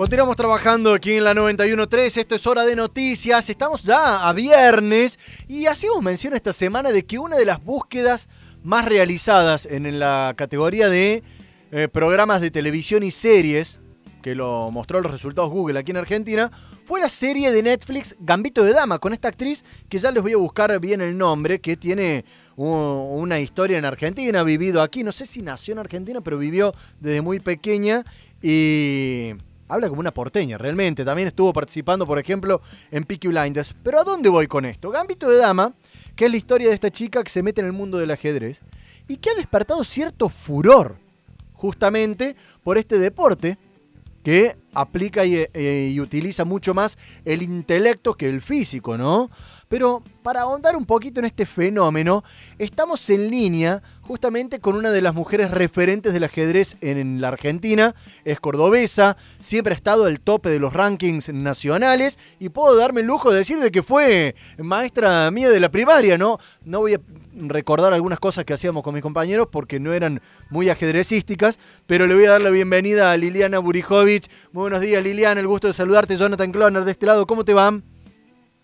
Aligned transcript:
Continuamos 0.00 0.34
trabajando 0.34 0.94
aquí 0.94 1.16
en 1.16 1.24
la 1.24 1.34
91.3, 1.34 2.16
esto 2.16 2.34
es 2.34 2.46
hora 2.46 2.64
de 2.64 2.74
noticias, 2.74 3.50
estamos 3.50 3.82
ya 3.82 4.26
a 4.26 4.32
viernes 4.32 5.18
y 5.46 5.66
hacemos 5.66 6.02
mención 6.02 6.32
esta 6.32 6.54
semana 6.54 6.90
de 6.90 7.04
que 7.04 7.18
una 7.18 7.36
de 7.36 7.44
las 7.44 7.62
búsquedas 7.62 8.30
más 8.62 8.86
realizadas 8.86 9.66
en 9.66 9.98
la 9.98 10.32
categoría 10.38 10.88
de 10.88 11.22
eh, 11.70 11.88
programas 11.88 12.40
de 12.40 12.50
televisión 12.50 13.02
y 13.02 13.10
series, 13.10 13.78
que 14.22 14.34
lo 14.34 14.70
mostró 14.70 15.02
los 15.02 15.12
resultados 15.12 15.50
Google 15.50 15.78
aquí 15.78 15.90
en 15.90 15.98
Argentina, 15.98 16.50
fue 16.86 16.98
la 16.98 17.10
serie 17.10 17.52
de 17.52 17.62
Netflix 17.62 18.16
Gambito 18.20 18.64
de 18.64 18.72
Dama, 18.72 19.00
con 19.00 19.12
esta 19.12 19.28
actriz 19.28 19.66
que 19.90 19.98
ya 19.98 20.10
les 20.12 20.22
voy 20.22 20.32
a 20.32 20.38
buscar 20.38 20.80
bien 20.80 21.02
el 21.02 21.18
nombre, 21.18 21.60
que 21.60 21.76
tiene 21.76 22.24
una 22.56 23.38
historia 23.38 23.76
en 23.76 23.84
Argentina, 23.84 24.40
ha 24.40 24.44
vivido 24.44 24.80
aquí, 24.80 25.04
no 25.04 25.12
sé 25.12 25.26
si 25.26 25.42
nació 25.42 25.72
en 25.72 25.80
Argentina, 25.80 26.22
pero 26.22 26.38
vivió 26.38 26.72
desde 27.00 27.20
muy 27.20 27.38
pequeña 27.38 28.02
y 28.40 29.34
habla 29.70 29.88
como 29.88 30.00
una 30.00 30.10
porteña, 30.10 30.58
realmente. 30.58 31.04
También 31.04 31.28
estuvo 31.28 31.52
participando, 31.52 32.06
por 32.06 32.18
ejemplo, 32.18 32.60
en 32.90 33.04
Peaky 33.04 33.28
Blinders. 33.28 33.74
Pero 33.82 34.00
¿a 34.00 34.04
dónde 34.04 34.28
voy 34.28 34.46
con 34.46 34.64
esto? 34.64 34.90
Gambito 34.90 35.30
de 35.30 35.38
Dama, 35.38 35.74
que 36.16 36.26
es 36.26 36.30
la 36.30 36.36
historia 36.36 36.68
de 36.68 36.74
esta 36.74 36.90
chica 36.90 37.22
que 37.22 37.30
se 37.30 37.42
mete 37.42 37.60
en 37.60 37.68
el 37.68 37.72
mundo 37.72 37.98
del 37.98 38.10
ajedrez 38.10 38.60
y 39.08 39.16
que 39.16 39.30
ha 39.30 39.34
despertado 39.34 39.84
cierto 39.84 40.28
furor, 40.28 40.96
justamente 41.54 42.36
por 42.62 42.78
este 42.78 42.98
deporte 42.98 43.58
que 44.22 44.56
aplica 44.74 45.24
y, 45.24 45.46
eh, 45.54 45.90
y 45.92 46.00
utiliza 46.00 46.44
mucho 46.44 46.74
más 46.74 46.98
el 47.24 47.42
intelecto 47.42 48.14
que 48.14 48.28
el 48.28 48.42
físico, 48.42 48.98
¿no? 48.98 49.30
Pero 49.70 50.02
para 50.24 50.40
ahondar 50.40 50.74
un 50.74 50.84
poquito 50.84 51.20
en 51.20 51.26
este 51.26 51.46
fenómeno, 51.46 52.24
estamos 52.58 53.08
en 53.08 53.30
línea 53.30 53.84
justamente 54.00 54.58
con 54.58 54.74
una 54.74 54.90
de 54.90 55.00
las 55.00 55.14
mujeres 55.14 55.52
referentes 55.52 56.12
del 56.12 56.24
ajedrez 56.24 56.76
en 56.80 57.20
la 57.20 57.28
Argentina. 57.28 57.94
Es 58.24 58.40
cordobesa, 58.40 59.16
siempre 59.38 59.72
ha 59.72 59.76
estado 59.76 60.06
al 60.06 60.18
tope 60.18 60.50
de 60.50 60.58
los 60.58 60.72
rankings 60.72 61.32
nacionales 61.32 62.18
y 62.40 62.48
puedo 62.48 62.74
darme 62.74 63.02
el 63.02 63.06
lujo 63.06 63.30
de 63.30 63.38
decir 63.38 63.60
de 63.60 63.70
que 63.70 63.84
fue 63.84 64.34
maestra 64.58 65.30
mía 65.30 65.50
de 65.50 65.60
la 65.60 65.68
primaria, 65.68 66.18
¿no? 66.18 66.38
No 66.64 66.80
voy 66.80 66.94
a 66.94 67.00
recordar 67.36 67.92
algunas 67.92 68.18
cosas 68.18 68.44
que 68.44 68.54
hacíamos 68.54 68.82
con 68.82 68.92
mis 68.92 69.04
compañeros 69.04 69.46
porque 69.52 69.78
no 69.78 69.92
eran 69.92 70.20
muy 70.48 70.68
ajedrecísticas, 70.68 71.60
pero 71.86 72.08
le 72.08 72.16
voy 72.16 72.24
a 72.24 72.30
dar 72.30 72.42
la 72.42 72.50
bienvenida 72.50 73.12
a 73.12 73.16
Liliana 73.16 73.60
Burijovic. 73.60 74.24
Muy 74.50 74.62
buenos 74.62 74.80
días 74.80 75.00
Liliana, 75.00 75.40
el 75.40 75.46
gusto 75.46 75.68
de 75.68 75.74
saludarte. 75.74 76.16
Jonathan 76.16 76.50
Cloner 76.50 76.82
de 76.82 76.90
este 76.90 77.06
lado, 77.06 77.24
¿cómo 77.24 77.44
te 77.44 77.54
van? 77.54 77.89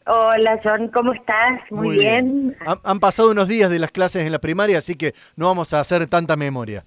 Hola 0.08 0.60
John, 0.62 0.86
¿cómo 0.94 1.12
estás? 1.12 1.60
Muy, 1.68 1.98
bien. 1.98 2.56
Han, 2.84 3.00
pasado 3.00 3.32
unos 3.32 3.48
días 3.48 3.68
de 3.68 3.80
las 3.80 3.90
clases 3.90 4.24
en 4.24 4.30
la 4.30 4.38
primaria, 4.38 4.78
así 4.78 4.94
que 4.94 5.14
no 5.34 5.46
vamos 5.46 5.74
a 5.74 5.80
hacer 5.80 6.06
tanta 6.06 6.36
memoria. 6.36 6.84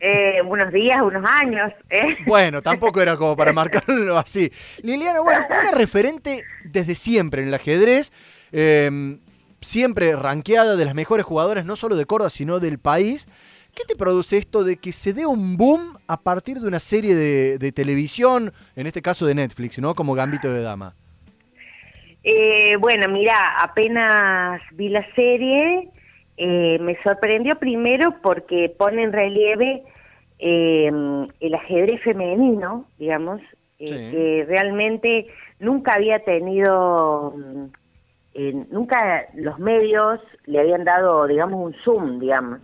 Eh, 0.00 0.42
unos 0.44 0.72
días, 0.72 0.96
unos 1.00 1.24
años. 1.24 1.72
¿eh? 1.88 2.16
Bueno, 2.26 2.60
tampoco 2.60 3.00
era 3.00 3.16
como 3.16 3.36
para 3.36 3.52
marcarlo 3.54 4.18
así. 4.18 4.50
Liliana, 4.82 5.20
bueno, 5.20 5.46
una 5.48 5.70
referente 5.70 6.42
desde 6.64 6.96
siempre 6.96 7.42
en 7.42 7.48
el 7.48 7.54
ajedrez, 7.54 8.12
em, 8.50 9.20
siempre 9.60 10.16
ranqueada 10.16 10.74
de 10.74 10.84
las 10.84 10.96
mejores 10.96 11.24
jugadoras, 11.24 11.64
no 11.64 11.76
solo 11.76 11.94
de 11.94 12.06
Córdoba, 12.06 12.30
sino 12.30 12.58
del 12.58 12.80
país. 12.80 13.28
¿Qué 13.72 13.84
te 13.86 13.94
produce 13.94 14.36
esto 14.36 14.64
de 14.64 14.78
que 14.78 14.90
se 14.90 15.12
dé 15.12 15.26
un 15.26 15.56
boom 15.56 15.96
a 16.08 16.20
partir 16.20 16.58
de 16.58 16.66
una 16.66 16.80
serie 16.80 17.14
de, 17.14 17.58
de 17.58 17.70
televisión, 17.70 18.52
en 18.74 18.88
este 18.88 19.00
caso 19.00 19.26
de 19.26 19.36
Netflix, 19.36 19.78
¿no? 19.78 19.94
Como 19.94 20.14
Gambito 20.14 20.52
de 20.52 20.62
Dama. 20.62 20.96
Eh, 22.24 22.76
bueno, 22.78 23.08
mira, 23.08 23.34
apenas 23.62 24.60
vi 24.72 24.88
la 24.88 25.06
serie, 25.14 25.88
eh, 26.36 26.78
me 26.80 27.00
sorprendió 27.02 27.58
primero 27.58 28.16
porque 28.22 28.74
pone 28.76 29.02
en 29.02 29.12
relieve 29.12 29.82
eh, 30.38 30.90
el 31.40 31.54
ajedrez 31.54 32.02
femenino, 32.02 32.86
digamos, 32.98 33.40
que 33.78 34.44
realmente 34.48 35.28
nunca 35.60 35.92
había 35.94 36.18
tenido, 36.18 37.32
nunca 38.70 39.26
los 39.34 39.58
medios 39.60 40.20
le 40.46 40.60
habían 40.60 40.84
dado, 40.84 41.26
digamos, 41.28 41.64
un 41.64 41.74
zoom, 41.84 42.18
digamos. 42.18 42.58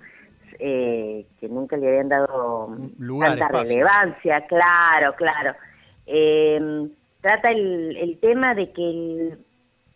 que 0.58 1.48
nunca 1.48 1.76
le 1.76 1.88
habían 1.88 2.08
dado 2.08 2.76
tanta 3.20 3.48
relevancia, 3.48 4.44
claro, 4.46 5.14
claro. 5.14 5.54
trata 7.20 7.50
el, 7.50 7.96
el 7.96 8.18
tema 8.18 8.54
de 8.54 8.72
que 8.72 8.82
el, 8.82 9.38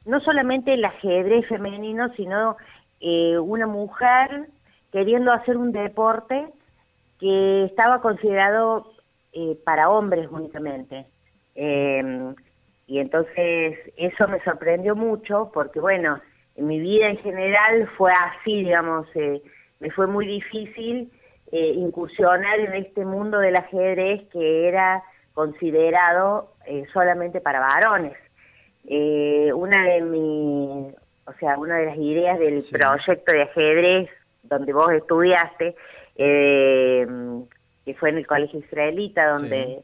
no 0.09 0.21
solamente 0.21 0.73
el 0.73 0.85
ajedrez 0.87 1.47
femenino, 1.49 2.09
sino 2.15 2.57
eh, 2.99 3.39
una 3.39 3.67
mujer 3.67 4.49
queriendo 4.91 5.31
hacer 5.33 5.59
un 5.59 5.71
deporte 5.71 6.47
que 7.21 7.65
estaba 7.65 8.01
considerado 8.01 8.91
eh, 9.35 9.59
para 9.67 9.91
hombres 9.91 10.27
únicamente. 10.31 11.05
Em, 11.55 12.35
y 12.87 13.01
entonces 13.01 13.79
eso 13.99 14.27
me 14.29 14.43
sorprendió 14.45 14.97
mucho 14.97 15.51
porque, 15.53 15.79
bueno, 15.79 16.19
en 16.57 16.67
mi 16.67 16.81
vida 16.81 17.09
en 17.09 17.19
general 17.19 17.87
fue 17.99 18.11
así, 18.13 18.65
digamos, 18.65 19.07
eh, 19.15 19.43
me 19.79 19.91
fue 19.91 20.07
muy 20.07 20.27
difícil 20.27 21.13
incursionar 21.51 22.61
en 22.61 22.75
este 22.75 23.07
mundo 23.07 23.39
del 23.39 23.57
ajedrez 23.57 24.23
que 24.29 24.69
era 24.69 25.03
considerado 25.33 26.53
solamente 26.93 27.41
para 27.41 27.61
varones 27.61 28.15
eh, 28.91 29.53
una 29.53 29.85
de 29.85 30.01
mis, 30.01 30.95
o 31.27 31.33
sea, 31.39 31.59
una 31.59 31.77
de 31.77 31.87
las 31.87 31.97
ideas 31.99 32.39
del 32.39 32.63
proyecto 32.73 33.33
de 33.33 33.43
ajedrez 33.43 34.11
donde 34.43 34.73
vos 34.73 34.91
estudiaste, 34.91 35.77
eh, 36.17 37.07
que 37.85 37.95
fue 37.95 38.11
en 38.11 38.19
el 38.19 38.27
Colegio 38.27 38.61
Israelita, 38.61 39.29
donde, 39.29 39.83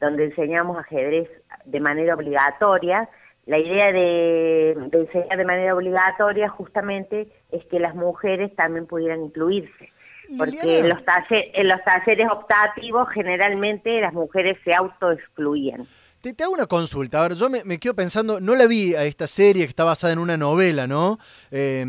donde 0.00 0.24
enseñamos 0.24 0.78
ajedrez 0.78 1.28
de 1.66 1.80
manera 1.80 2.14
obligatoria, 2.14 3.08
la 3.48 3.58
idea 3.58 3.92
de, 3.92 4.72
enseñar 4.92 5.38
de 5.38 5.44
manera 5.44 5.74
obligatoria 5.74 6.50
justamente 6.50 7.28
es 7.50 7.64
que 7.66 7.80
las 7.80 7.94
mujeres 7.94 8.54
también 8.56 8.86
pudieran 8.86 9.24
incluirse. 9.24 9.90
Porque 10.36 10.80
en 10.80 10.90
los, 10.90 10.98
en 11.30 11.68
los 11.68 11.82
talleres 11.82 12.28
optativos 12.30 13.08
generalmente 13.08 14.02
las 14.02 14.12
mujeres 14.12 14.58
se 14.64 14.74
autoexcluían. 14.74 15.84
Te, 16.28 16.34
te, 16.34 16.44
hago 16.44 16.52
una 16.52 16.66
consulta. 16.66 17.24
A 17.24 17.28
ver, 17.28 17.38
yo 17.38 17.48
me, 17.48 17.78
quedo 17.78 17.94
pensando, 17.94 18.38
no 18.38 18.54
la 18.54 18.66
vi 18.66 18.94
a 18.94 19.04
esta 19.04 19.26
serie 19.26 19.64
que 19.64 19.70
está 19.70 19.84
basada 19.84 20.12
en 20.12 20.18
una 20.18 20.36
novela, 20.36 20.86
¿no? 20.86 21.18
Eh, 21.50 21.86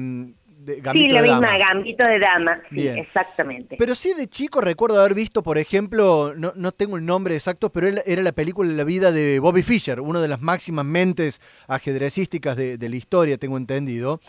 sí, 0.93 1.09
la 1.09 1.21
misma, 1.21 1.57
Gambito 1.57 2.05
de 2.05 2.19
Dama, 2.19 2.61
sí, 2.69 2.87
exactamente. 2.87 3.75
Pero 3.77 3.95
sí 3.95 4.13
de 4.13 4.27
chico 4.27 4.61
recuerdo 4.61 5.01
haber 5.01 5.13
visto, 5.13 5.43
por 5.43 5.57
ejemplo, 5.57 6.33
no, 6.37 6.53
no 6.55 6.71
tengo 6.71 6.95
el 6.95 7.05
nombre 7.05 7.35
exacto, 7.35 7.69
pero 7.69 7.87
era 7.87 8.21
la 8.21 8.31
película 8.31 8.71
La 8.71 8.85
vida 8.85 9.11
de 9.11 9.39
Bobby 9.39 9.61
Fischer, 9.61 9.99
una 9.99 10.21
de 10.21 10.29
las 10.29 10.39
máximas 10.39 10.85
mentes 10.85 11.41
ajedrecísticas 11.67 12.55
de, 12.55 12.77
de 12.77 12.89
la 12.89 12.95
historia, 12.95 13.37
tengo 13.37 13.57
entendido. 13.57 14.21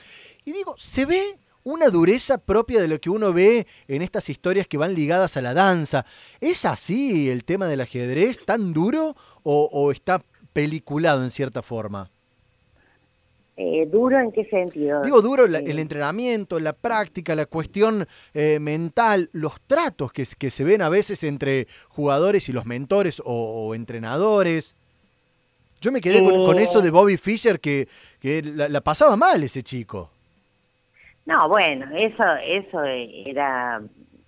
Y 0.44 0.50
digo, 0.50 0.74
se 0.76 1.06
ve 1.06 1.38
una 1.70 1.88
dureza 1.88 2.38
propia 2.38 2.80
de 2.80 2.88
lo 2.88 3.00
que 3.00 3.10
uno 3.10 3.32
ve 3.32 3.66
en 3.88 4.02
estas 4.02 4.28
historias 4.28 4.66
que 4.66 4.76
van 4.76 4.94
ligadas 4.94 5.36
a 5.36 5.42
la 5.42 5.54
danza. 5.54 6.04
¿Es 6.40 6.64
así 6.64 7.30
el 7.30 7.44
tema 7.44 7.66
del 7.66 7.80
ajedrez 7.80 8.44
tan 8.44 8.72
duro 8.72 9.16
o, 9.42 9.92
está 9.92 10.20
peliculado 10.52 11.22
en 11.22 11.30
cierta 11.30 11.62
forma? 11.62 12.10
Eh, 13.56 13.86
¿Duro 13.90 14.18
en 14.18 14.32
qué 14.32 14.44
sentido? 14.46 15.02
Digo, 15.02 15.20
duro 15.20 15.44
el 15.44 15.78
entrenamiento, 15.78 16.58
la 16.58 16.72
práctica, 16.72 17.34
la 17.34 17.46
cuestión 17.46 18.06
eh, 18.32 18.58
mental, 18.58 19.28
los 19.32 19.60
tratos 19.66 20.12
que, 20.12 20.26
que, 20.38 20.50
se 20.50 20.64
ven 20.64 20.80
a 20.80 20.88
veces 20.88 21.22
entre 21.24 21.66
jugadores 21.88 22.48
y 22.48 22.52
los 22.52 22.64
mentores 22.64 23.20
o, 23.24 23.74
entrenadores. 23.74 24.74
Yo 25.82 25.92
me 25.92 26.00
quedé 26.00 26.20
con, 26.20 26.58
eso 26.58 26.80
eh. 26.80 26.82
de 26.82 26.90
Bobby 26.90 27.16
Fischer 27.18 27.60
que, 27.60 27.86
que 28.18 28.42
la, 28.42 28.80
pasaba 28.80 29.16
mal 29.16 29.42
ese 29.42 29.62
chico. 29.62 30.10
No, 31.30 31.48
bueno, 31.48 31.86
eso, 31.94 32.24
eso 32.44 32.82
era, 32.82 33.80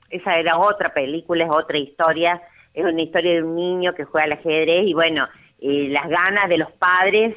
esa 0.08 0.32
era 0.34 0.56
otra 0.56 0.94
película, 0.94 1.42
es 1.42 1.50
otra 1.50 1.76
historia, 1.76 2.40
es 2.72 2.84
una 2.84 3.02
historia 3.02 3.32
de 3.32 3.42
un 3.42 3.56
niño 3.56 3.92
que 3.92 4.04
juega 4.04 4.26
al 4.26 4.38
ajedrez 4.38 4.86
y 4.86 4.94
bueno, 4.94 5.26
las 5.60 6.08
ganas 6.08 6.48
de 6.48 6.58
los 6.58 6.70
padres 6.70 7.36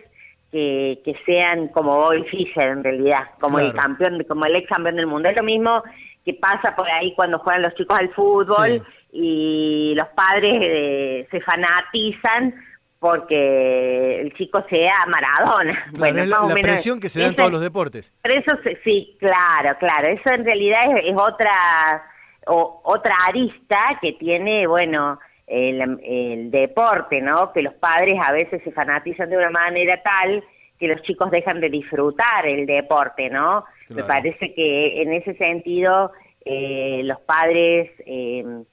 que, 0.51 1.01
que 1.03 1.15
sean 1.25 1.69
como 1.69 1.95
Bobby 1.95 2.25
Fischer 2.25 2.67
en 2.67 2.83
realidad, 2.83 3.31
como 3.39 3.57
el 3.57 3.73
campeón, 3.73 4.23
como 4.27 4.45
el 4.45 4.55
ex 4.55 4.69
campeón 4.69 4.97
del 4.97 5.07
mundo. 5.07 5.29
Es 5.29 5.35
lo 5.35 5.41
mismo 5.41 5.81
que 6.23 6.35
pasa 6.35 6.75
por 6.75 6.87
ahí 6.87 7.15
cuando 7.15 7.39
juegan 7.39 7.63
los 7.63 7.73
chicos 7.73 7.97
al 7.97 8.09
fútbol 8.09 8.85
y 9.11 9.93
los 9.95 10.09
padres 10.09 10.59
eh, 10.61 11.27
se 11.31 11.41
fanatizan 11.41 12.53
porque 12.99 14.21
el 14.21 14.33
chico 14.33 14.63
sea 14.69 15.05
Maradona. 15.07 15.91
bueno, 15.97 16.21
es 16.21 16.29
la, 16.29 16.47
presión 16.53 16.99
que 16.99 17.09
se 17.09 17.21
da 17.21 17.27
en 17.27 17.35
todos 17.35 17.51
los 17.51 17.61
deportes. 17.61 18.13
eso 18.23 18.57
sí, 18.83 19.15
claro, 19.19 19.77
claro. 19.79 20.09
Eso 20.09 20.33
en 20.33 20.45
realidad 20.45 20.81
es, 21.03 21.15
otra 21.15 22.03
o, 22.47 22.81
otra 22.83 23.13
arista 23.27 23.99
que 24.01 24.13
tiene, 24.13 24.65
bueno, 24.67 25.19
el, 25.47 26.49
deporte, 26.49 27.21
¿no? 27.21 27.51
Que 27.53 27.61
los 27.61 27.73
padres 27.75 28.15
a 28.23 28.31
veces 28.31 28.61
se 28.63 28.71
fanatizan 28.71 29.29
de 29.29 29.37
una 29.37 29.49
manera 29.49 30.01
tal 30.01 30.43
que 30.79 30.87
los 30.87 31.01
chicos 31.03 31.31
dejan 31.31 31.61
de 31.61 31.69
disfrutar 31.69 32.45
el 32.45 32.65
deporte, 32.65 33.29
¿no? 33.29 33.65
Me 33.89 34.03
parece 34.03 34.53
que 34.53 35.01
en 35.01 35.13
ese 35.13 35.35
sentido 35.35 36.11
eh, 36.43 37.01
los 37.03 37.19
padres... 37.21 37.91
Eh, 38.05 38.63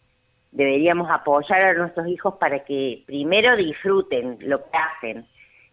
deberíamos 0.53 1.11
apoyar 1.11 1.65
a 1.65 1.75
nuestros 1.75 2.07
hijos 2.07 2.35
para 2.39 2.63
que 2.65 3.03
primero 3.07 3.57
disfruten 3.57 4.39
lo 4.41 4.63
que 4.63 4.79
hacen 4.79 5.27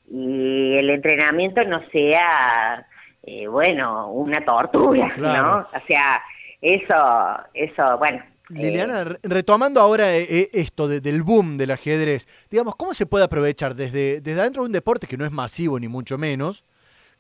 y 0.10 0.78
el 0.78 0.90
entrenamiento 0.90 1.64
no 1.66 1.82
sea, 1.92 2.88
eh, 3.24 3.48
bueno, 3.48 4.12
una 4.12 4.44
tortura, 4.44 5.12
¿no? 5.18 5.60
O 5.60 5.80
sea, 5.86 6.22
eso, 6.62 6.96
eso, 7.54 7.98
bueno. 8.00 8.24
Liliana, 8.50 9.06
retomando 9.22 9.80
ahora 9.80 10.12
esto 10.16 10.88
del 10.88 11.22
boom 11.22 11.56
del 11.58 11.70
ajedrez, 11.70 12.28
digamos, 12.50 12.76
¿cómo 12.76 12.96
se 12.96 13.06
puede 13.06 13.26
aprovechar 13.26 13.76
desde, 13.76 14.22
desde 14.22 14.42
adentro 14.42 14.64
de 14.64 14.68
un 14.68 14.74
deporte 14.74 15.06
que 15.06 15.18
no 15.18 15.26
es 15.26 15.32
masivo 15.32 15.80
ni 15.80 15.88
mucho 15.88 16.18
menos? 16.18 16.66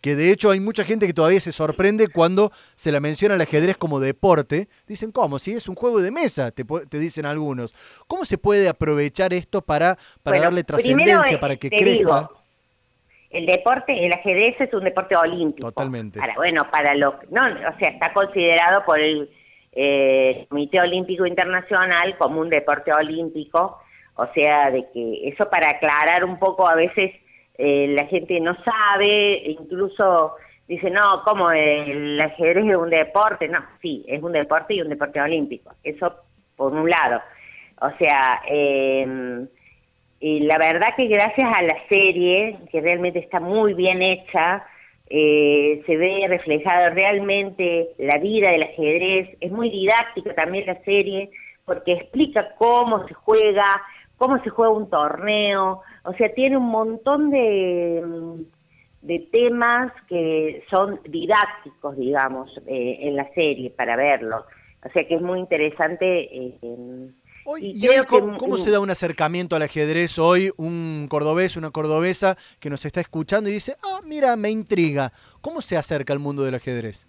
Que 0.01 0.16
de 0.16 0.31
hecho 0.31 0.50
hay 0.50 0.60
mucha 0.60 0.84
gente 0.84 1.07
que 1.07 1.13
todavía 1.13 1.40
se 1.40 1.51
sorprende 1.51 2.07
cuando 2.07 2.51
se 2.75 2.92
la 2.92 3.00
menciona 3.00 3.36
el 3.36 3.42
ajedrez 3.42 3.78
como 3.78 4.00
deporte. 4.00 4.68
Dicen, 4.88 5.12
¿cómo? 5.12 5.40
Si 5.40 5.51
es 5.51 5.68
un 5.68 5.75
juego 5.75 6.01
de 6.01 6.12
mesa, 6.12 6.51
te, 6.51 6.63
te 6.63 7.00
dicen 7.00 7.25
algunos. 7.25 7.74
¿Cómo 8.07 8.25
se 8.25 8.38
puede 8.38 8.69
aprovechar 8.69 9.34
esto 9.34 9.62
para, 9.62 9.98
para 10.24 10.40
darle 10.40 10.63
trascendencia, 10.63 11.40
para 11.40 11.56
que 11.56 11.69
crezca? 11.69 12.30
el 13.30 13.46
deporte, 13.46 14.06
el 14.06 14.12
ajedrez 14.12 14.60
es 14.60 14.74
un 14.74 14.84
deporte 14.84 15.16
olímpico. 15.16 15.68
Totalmente. 15.72 16.19
Para, 16.19 16.36
bueno, 16.36 16.63
para 16.72 16.96
lo 16.96 17.19
no, 17.30 17.46
o 17.46 17.78
sea, 17.78 17.90
está 17.90 18.12
considerado 18.13 18.84
por 18.86 19.00
el 19.00 19.30
eh, 19.72 20.48
Comité 20.50 20.81
Olímpico 20.81 21.25
Internacional 21.25 22.18
como 22.18 22.42
un 22.42 22.50
deporte 22.50 22.92
olímpico, 22.92 23.80
o 24.16 24.28
sea, 24.34 24.72
de 24.72 24.88
que 24.92 25.30
eso 25.30 25.48
para 25.50 25.72
aclarar 25.72 26.25
un 26.25 26.40
poco 26.40 26.68
a 26.68 26.75
veces 26.75 27.12
eh, 27.62 27.88
la 27.90 28.06
gente 28.06 28.40
no 28.40 28.56
sabe, 28.64 29.44
incluso 29.50 30.36
dice, 30.66 30.90
no, 30.90 31.22
¿cómo 31.26 31.52
el 31.52 32.18
ajedrez 32.22 32.66
es 32.66 32.78
un 32.78 32.90
deporte? 32.90 33.50
No, 33.50 33.60
sí, 33.82 34.06
es 34.08 34.24
un 34.24 34.32
deporte 34.32 34.76
y 34.76 34.82
un 34.82 34.88
deporte 34.88 35.20
olímpico, 35.20 35.74
eso 35.84 36.16
por 36.56 36.72
un 36.72 36.90
lado. 36.90 37.22
O 37.82 37.90
sea, 38.00 38.44
eh, 38.50 39.46
y 40.22 40.40
la 40.40 40.58
verdad 40.58 40.96
que 40.96 41.08
gracias 41.08 41.52
a 41.54 41.62
la 41.64 41.76
serie, 41.90 42.58
que 42.72 42.80
realmente 42.80 43.20
está 43.20 43.42
muy 43.42 43.74
bien 43.74 44.02
hecha, 44.02 44.66
eh, 45.10 45.84
se 45.86 45.98
ve 45.98 46.28
reflejada 46.30 46.92
realmente 46.92 47.90
la 47.98 48.20
vida 48.20 48.52
del 48.52 48.64
ajedrez, 48.64 49.36
es 49.42 49.52
muy 49.52 49.70
didáctica 49.70 50.34
también 50.34 50.66
la 50.66 50.82
serie, 50.86 51.30
porque 51.66 51.92
explica 51.92 52.56
cómo 52.58 53.06
se 53.06 53.14
juega, 53.16 53.82
cómo 54.16 54.42
se 54.44 54.50
juega 54.50 54.72
un 54.72 54.90
torneo, 54.90 55.82
o 56.10 56.14
sea, 56.16 56.34
tiene 56.34 56.58
un 56.58 56.66
montón 56.66 57.30
de, 57.30 58.04
de 59.04 59.20
temas 59.32 59.94
que 60.08 60.64
son 60.72 61.00
didácticos, 61.08 61.96
digamos, 61.98 62.50
eh, 62.66 62.98
en 63.02 63.16
la 63.16 63.32
serie 63.34 63.70
para 63.70 63.96
verlo. 63.96 64.44
O 64.84 64.90
sea 64.90 65.08
que 65.08 65.16
es 65.16 65.22
muy 65.22 65.40
interesante. 65.40 66.06
Eh, 66.36 67.10
y, 67.60 67.88
hoy, 67.88 68.06
¿cómo, 68.08 68.58
se 68.58 68.72
da 68.72 68.80
un 68.80 68.90
acercamiento 68.90 69.56
al 69.56 69.62
ajedrez 69.62 70.18
hoy? 70.18 70.52
Un 70.58 71.06
cordobés, 71.10 71.58
una 71.58 71.70
cordobesa 71.70 72.38
que 72.60 72.72
nos 72.72 72.86
está 72.86 73.02
escuchando 73.02 73.50
y 73.50 73.54
dice, 73.54 73.76
ah, 73.84 74.00
mira, 74.04 74.36
me 74.36 74.50
intriga. 74.50 75.14
¿Cómo 75.42 75.62
se 75.62 75.78
acerca 75.78 76.12
al 76.14 76.20
mundo 76.20 76.44
del 76.44 76.56
ajedrez? 76.56 77.08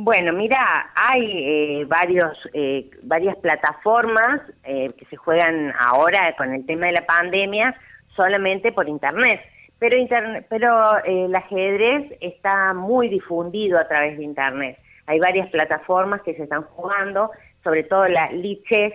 Bueno, 0.00 0.32
mira, 0.32 0.92
hay 0.94 1.22
eh, 1.24 1.84
varios, 1.88 2.38
eh, 2.52 2.88
varias 3.02 3.36
plataformas 3.38 4.42
eh, 4.62 4.92
que 4.96 5.04
se 5.06 5.16
juegan 5.16 5.72
ahora 5.76 6.36
con 6.38 6.54
el 6.54 6.64
tema 6.66 6.86
de 6.86 6.92
la 6.92 7.04
pandemia 7.04 7.74
solamente 8.18 8.72
por 8.72 8.88
internet. 8.88 9.40
Pero, 9.78 9.96
internet, 9.96 10.46
pero 10.50 10.76
el 11.04 11.32
ajedrez 11.34 12.12
está 12.20 12.74
muy 12.74 13.08
difundido 13.08 13.78
a 13.78 13.86
través 13.86 14.18
de 14.18 14.24
internet. 14.24 14.76
Hay 15.06 15.20
varias 15.20 15.48
plataformas 15.50 16.20
que 16.22 16.34
se 16.34 16.42
están 16.42 16.62
jugando, 16.62 17.30
sobre 17.62 17.84
todo 17.84 18.08
la 18.08 18.30
Lichess, 18.32 18.92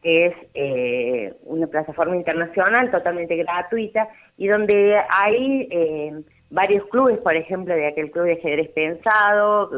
que 0.00 0.26
es 0.26 1.38
una 1.44 1.66
plataforma 1.66 2.16
internacional 2.16 2.90
totalmente 2.90 3.36
gratuita 3.36 4.08
y 4.38 4.48
donde 4.48 4.96
hay 5.10 5.68
varios 6.50 6.86
clubes, 6.86 7.18
por 7.18 7.34
ejemplo, 7.34 7.74
de 7.74 7.88
aquel 7.88 8.10
club 8.10 8.26
de 8.26 8.34
ajedrez 8.34 8.70
pensado, 8.70 9.70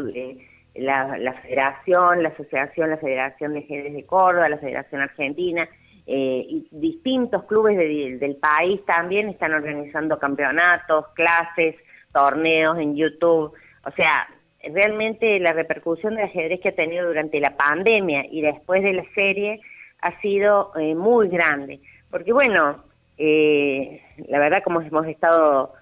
la, 0.74 1.34
Federación, 1.42 2.22
la 2.22 2.30
Asociación, 2.30 2.90
la 2.90 2.96
Federación 2.98 3.54
de 3.54 3.60
Ajedrez 3.60 3.94
de 3.94 4.04
Córdoba, 4.04 4.48
la 4.48 4.58
Federación 4.58 5.00
Argentina, 5.00 5.68
eh, 6.06 6.44
y 6.48 6.68
distintos 6.70 7.44
clubes 7.44 7.78
del 7.78 8.36
país 8.36 8.84
también 8.84 9.28
están 9.28 9.54
organizando 9.54 10.18
campeonatos, 10.18 11.06
clases, 11.14 11.76
torneos 12.12 12.78
en 12.78 12.94
YouTube. 12.94 13.52
O 13.86 13.90
sea, 13.92 14.28
realmente 14.62 15.38
la 15.40 15.52
repercusión 15.52 16.14
del 16.16 16.26
ajedrez 16.26 16.60
que 16.60 16.70
ha 16.70 16.74
tenido 16.74 17.06
durante 17.06 17.40
la 17.40 17.56
pandemia 17.56 18.26
y 18.30 18.42
después 18.42 18.82
de 18.82 18.92
la 18.92 19.04
serie 19.14 19.60
ha 20.02 20.20
sido 20.20 20.72
eh, 20.76 20.94
muy 20.94 21.28
grande. 21.28 21.80
Porque 22.10 22.32
bueno, 22.32 22.84
eh, 23.16 24.02
la 24.28 24.38
verdad 24.38 24.62
como 24.62 24.80
hemos 24.82 25.06
estado 25.06 25.72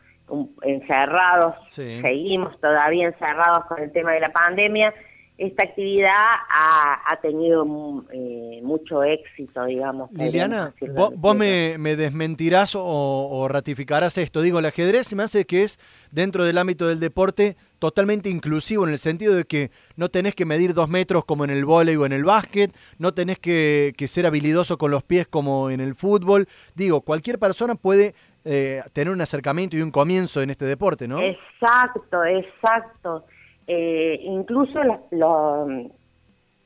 encerrados, 0.63 1.57
seguimos 1.67 2.59
todavía 2.61 3.09
encerrados 3.09 3.67
con 3.67 3.81
el 3.81 3.93
tema 3.93 4.13
de 4.13 4.21
la 4.21 4.33
pandemia, 4.33 4.95
esta 5.39 5.65
actividad 5.65 6.13
ha, 6.51 7.19
tenido 7.21 7.65
eh, 8.13 8.61
mucho 8.63 9.03
éxito, 9.03 9.65
digamos. 9.65 10.11
Liliana, 10.13 10.75
vos, 11.17 11.37
me, 11.37 11.97
desmentirás 11.97 12.75
o, 12.77 13.47
ratificarás 13.49 14.19
esto. 14.19 14.41
Digo, 14.43 14.59
el 14.59 14.67
ajedrez 14.67 15.07
se 15.07 15.17
me 15.17 15.23
hace 15.25 15.45
que 15.45 15.65
es, 15.65 15.79
dentro 16.11 16.45
del 16.45 16.59
ámbito 16.59 16.87
del 16.87 17.01
deporte, 17.01 17.57
totalmente 17.79 18.29
inclusivo 18.29 18.85
en 18.85 18.93
el 18.93 18.99
sentido 18.99 19.35
de 19.35 19.45
que 19.45 19.71
no 19.97 20.11
tenés 20.11 20.35
que 20.35 20.47
medir 20.47 20.75
dos 20.75 20.89
metros 20.89 21.25
como 21.25 21.45
en 21.45 21.51
el 21.51 21.65
vóley 21.65 21.97
o 21.97 22.07
en 22.07 22.13
el 22.13 22.25
básquet, 22.25 22.71
no 22.99 23.13
tenés 23.13 23.39
que, 23.39 23.95
que 23.97 24.07
ser 24.07 24.27
habilidoso 24.27 24.79
con 24.79 24.91
los 24.91 25.03
pies 25.03 25.27
como 25.27 25.71
en 25.71 25.81
el 25.81 25.95
fútbol. 25.95 26.47
Digo, 26.75 27.01
cualquier 27.01 27.39
persona 27.39 27.75
puede 27.75 28.15
eh, 28.45 28.83
tener 28.93 29.13
un 29.15 29.21
acercamiento 29.21 29.77
y 29.77 29.83
un 29.83 29.93
comienzo 29.93 30.43
en 30.43 30.51
este 30.51 30.65
deporte, 30.65 31.07
¿no? 31.07 31.21
Exacto, 31.21 32.25
exacto. 32.25 33.25
Eh, 33.67 34.21
incluso 34.23 34.81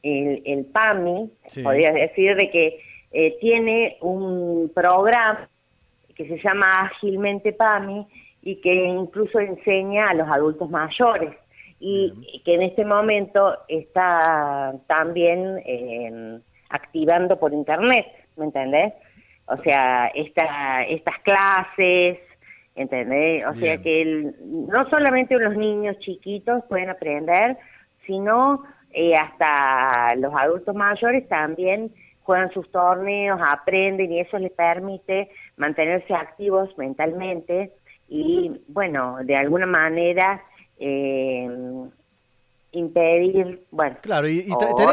el, 0.03 0.65
PAMI, 0.73 1.31
podría 1.63 1.93
decir, 1.93 2.37
de 2.37 2.51
que 2.51 2.81
eh, 3.13 3.37
tiene 3.41 3.97
un 4.01 4.71
programa 4.75 5.49
que 6.15 6.27
se 6.27 6.39
llama 6.39 6.67
Ágilmente 6.81 7.53
PAMI 7.53 8.07
y 8.43 8.57
que 8.61 8.73
incluso 8.73 9.39
enseña 9.41 10.11
a 10.11 10.15
los 10.15 10.29
adultos 10.29 10.71
mayores. 10.71 11.35
Y 11.79 12.41
que 12.45 12.55
en 12.55 12.63
este 12.63 12.87
momento 12.87 13.59
está 13.69 14.75
también 14.87 16.43
activando 16.71 17.39
por 17.39 17.53
internet, 17.53 18.07
¿me 18.37 18.47
entendés? 18.47 18.95
o 19.47 19.57
sea, 19.59 20.09
esta, 20.09 20.83
estas 20.85 21.19
clases, 21.21 22.19
¿entendés? 22.77 23.45
O 23.47 23.55
sea 23.55 23.79
que 23.83 24.33
no 24.45 24.89
solamente 24.89 25.37
los 25.39 25.57
niños 25.57 25.99
chiquitos 25.99 26.63
pueden 26.69 26.91
aprender, 26.91 27.57
sino 28.07 28.63
eh, 28.93 29.15
hasta 29.15 30.15
los 30.17 30.33
adultos 30.35 30.75
mayores 30.75 31.27
también 31.29 31.93
juegan 32.23 32.53
sus 32.53 32.71
torneos, 32.71 33.41
aprenden 33.43 34.13
y 34.13 34.21
eso 34.21 34.39
les 34.39 34.53
permite 34.53 35.31
mantenerse 35.57 36.15
activos 36.15 36.77
mentalmente 36.77 37.73
y, 38.09 38.61
bueno, 38.69 39.19
de 39.23 39.37
alguna 39.37 39.67
manera 39.67 40.43
eh, 40.79 41.49
impedir, 42.73 43.67
bueno, 43.71 43.97
claro, 44.03 44.29
y, 44.29 44.43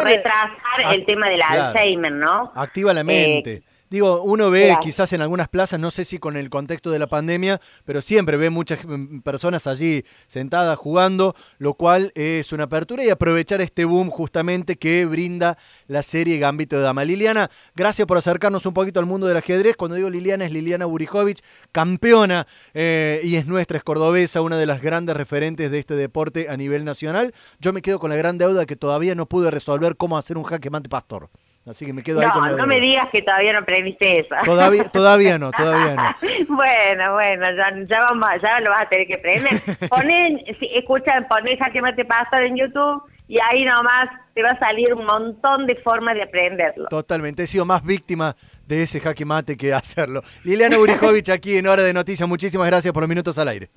retrasar 0.03 0.93
el 0.93 1.05
tema 1.05 1.29
del 1.29 1.41
Alzheimer, 1.41 2.11
¿no? 2.11 2.51
Activa 2.55 2.93
la 2.93 3.03
mente. 3.03 3.53
Eh, 3.53 3.63
Digo, 3.93 4.23
uno 4.23 4.49
ve 4.49 4.75
quizás 4.81 5.13
en 5.13 5.21
algunas 5.21 5.49
plazas, 5.49 5.79
no 5.79 5.91
sé 5.91 6.03
si 6.03 6.17
con 6.17 6.35
el 6.35 6.49
contexto 6.49 6.89
de 6.89 6.97
la 6.97 7.05
pandemia, 7.05 7.61
pero 7.85 8.01
siempre 8.01 8.37
ve 8.37 8.49
muchas 8.49 8.79
mm, 8.83 9.19
personas 9.19 9.67
allí 9.67 10.03
sentadas 10.25 10.79
jugando, 10.79 11.35
lo 11.59 11.75
cual 11.75 12.11
es 12.15 12.51
una 12.53 12.63
apertura 12.63 13.05
y 13.05 13.11
aprovechar 13.11 13.61
este 13.61 13.85
boom 13.85 14.09
justamente 14.09 14.77
que 14.77 15.05
brinda 15.05 15.59
la 15.85 16.01
serie 16.01 16.39
Gambito 16.39 16.77
de 16.77 16.81
Dama. 16.81 17.05
Liliana, 17.05 17.51
gracias 17.75 18.07
por 18.07 18.17
acercarnos 18.17 18.65
un 18.65 18.73
poquito 18.73 18.99
al 18.99 19.05
mundo 19.05 19.27
del 19.27 19.37
ajedrez. 19.37 19.77
Cuando 19.77 19.93
digo 19.95 20.09
Liliana 20.09 20.45
es 20.45 20.51
Liliana 20.51 20.85
Burijovic, 20.85 21.43
campeona 21.71 22.47
eh, 22.73 23.21
y 23.23 23.35
es 23.35 23.45
nuestra, 23.45 23.77
es 23.77 23.83
cordobesa, 23.83 24.41
una 24.41 24.57
de 24.57 24.65
las 24.65 24.81
grandes 24.81 25.15
referentes 25.15 25.69
de 25.69 25.77
este 25.77 25.95
deporte 25.95 26.49
a 26.49 26.57
nivel 26.57 26.83
nacional. 26.83 27.31
Yo 27.59 27.73
me 27.73 27.83
quedo 27.83 27.99
con 27.99 28.09
la 28.09 28.15
gran 28.15 28.39
deuda 28.39 28.65
que 28.65 28.75
todavía 28.75 29.13
no 29.13 29.27
pude 29.27 29.51
resolver 29.51 29.97
cómo 29.97 30.17
hacer 30.17 30.35
un 30.35 30.45
jaque 30.45 30.71
mate 30.71 30.89
pastor. 30.89 31.29
Así 31.65 31.85
que 31.85 31.93
me 31.93 32.03
quedo 32.03 32.19
ahí 32.19 32.29
con 32.29 32.45
No, 32.45 32.57
no 32.57 32.67
me 32.67 32.79
digas 32.79 33.07
que 33.11 33.21
todavía 33.21 33.53
no 33.53 33.59
aprendiste 33.59 34.19
eso. 34.19 34.35
Todavía, 34.43 34.83
todavía 34.89 35.37
no, 35.37 35.51
todavía 35.51 35.95
no. 35.95 36.55
bueno, 36.55 37.13
bueno, 37.13 37.45
ya, 37.55 37.73
ya, 37.87 37.99
vamos, 38.09 38.27
ya 38.41 38.59
lo 38.59 38.69
vas 38.71 38.81
a 38.81 38.89
tener 38.89 39.07
que 39.07 39.15
aprender. 39.15 39.53
Ponen, 39.89 40.43
si, 40.59 40.69
escucha, 40.75 41.25
pones 41.29 41.57
Jaque 41.59 41.81
Mate 41.81 42.03
Pastor 42.05 42.43
en 42.43 42.57
YouTube 42.57 43.03
y 43.27 43.37
ahí 43.49 43.63
nomás 43.63 44.09
te 44.33 44.43
va 44.43 44.49
a 44.49 44.59
salir 44.59 44.93
un 44.93 45.05
montón 45.05 45.65
de 45.65 45.75
formas 45.75 46.15
de 46.15 46.23
aprenderlo. 46.23 46.87
Totalmente, 46.89 47.43
he 47.43 47.47
sido 47.47 47.65
más 47.65 47.83
víctima 47.83 48.35
de 48.67 48.83
ese 48.83 48.99
jaque 48.99 49.25
mate 49.25 49.55
que 49.55 49.73
hacerlo. 49.73 50.21
Liliana 50.43 50.77
Burijovic 50.77 51.29
aquí 51.29 51.57
en 51.57 51.67
Hora 51.67 51.83
de 51.83 51.93
Noticias, 51.93 52.27
muchísimas 52.27 52.67
gracias 52.67 52.93
por 52.93 53.03
los 53.03 53.09
minutos 53.09 53.37
al 53.37 53.47
aire. 53.47 53.69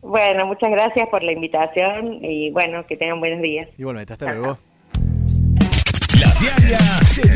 Bueno, 0.00 0.46
muchas 0.46 0.70
gracias 0.70 1.08
por 1.08 1.22
la 1.22 1.32
invitación 1.32 2.24
y 2.24 2.50
bueno, 2.50 2.84
que 2.86 2.96
tengan 2.96 3.20
buenos 3.20 3.42
días. 3.42 3.68
Igualmente, 3.78 4.12
hasta 4.12 4.32
luego. 4.32 4.58
Diaria. 6.40 6.78
se 7.04 7.28